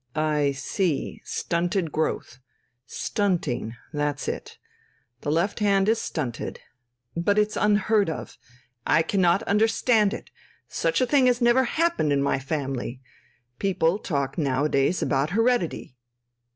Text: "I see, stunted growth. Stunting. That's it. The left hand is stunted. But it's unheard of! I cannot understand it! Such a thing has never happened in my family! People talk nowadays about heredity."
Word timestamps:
"I 0.15 0.53
see, 0.53 1.21
stunted 1.23 1.91
growth. 1.91 2.39
Stunting. 2.87 3.75
That's 3.93 4.27
it. 4.27 4.57
The 5.19 5.29
left 5.29 5.59
hand 5.59 5.87
is 5.87 6.01
stunted. 6.01 6.59
But 7.15 7.37
it's 7.37 7.55
unheard 7.55 8.09
of! 8.09 8.35
I 8.83 9.03
cannot 9.03 9.43
understand 9.43 10.11
it! 10.15 10.31
Such 10.67 11.01
a 11.01 11.05
thing 11.05 11.27
has 11.27 11.39
never 11.39 11.65
happened 11.65 12.11
in 12.11 12.23
my 12.23 12.39
family! 12.39 12.99
People 13.59 13.99
talk 13.99 14.39
nowadays 14.39 15.03
about 15.03 15.29
heredity." 15.37 15.95